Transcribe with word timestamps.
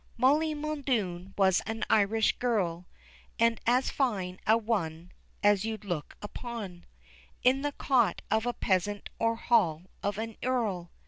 Molly 0.17 0.55
Muldoon 0.55 1.35
was 1.37 1.61
an 1.67 1.83
Irish 1.87 2.35
girl, 2.39 2.87
And 3.37 3.61
as 3.67 3.91
fine 3.91 4.39
a 4.47 4.57
one 4.57 5.11
As 5.43 5.63
you'd 5.63 5.85
look 5.85 6.15
upon 6.23 6.87
In 7.43 7.61
the 7.61 7.73
cot 7.73 8.23
of 8.31 8.47
a 8.47 8.53
peasant 8.53 9.11
or 9.19 9.35
hall 9.35 9.83
of 10.01 10.17
an 10.17 10.37
earl. 10.41 10.89